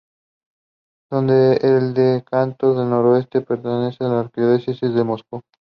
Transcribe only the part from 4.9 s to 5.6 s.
de Moscú.